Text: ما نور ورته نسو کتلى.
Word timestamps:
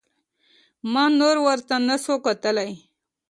ما 0.91 1.03
نور 1.19 1.35
ورته 1.45 1.73
نسو 1.87 2.15
کتلى. 2.25 2.69